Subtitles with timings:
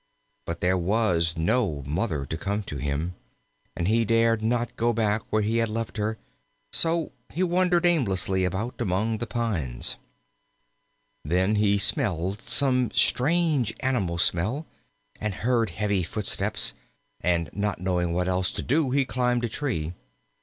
[0.47, 3.13] But there was no Mother to come to him,
[3.75, 6.17] and he dared not go back where he had left her,
[6.73, 9.97] so he wandered aimlessly about among the pines.
[11.23, 14.65] Then he smelled some strange animal smell
[15.19, 16.73] and heard heavy footsteps;
[17.19, 19.93] and not knowing what else to do, he climbed a tree.